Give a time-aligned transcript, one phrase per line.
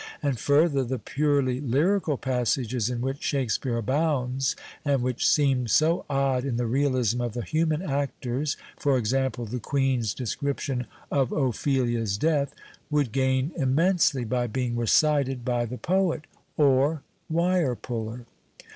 [0.23, 6.43] And, further, the purely" lyrical"' passages in which Shakespeare abounds and which seem so odd
[6.43, 12.55] in the realism of the human actors {e.g., the Queen's description of Ophelia's death)
[12.89, 16.23] would gain immensely by being recited by the jioet
[16.57, 18.25] (or wire puller).